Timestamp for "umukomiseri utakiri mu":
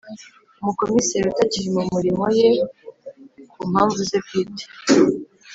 0.61-1.83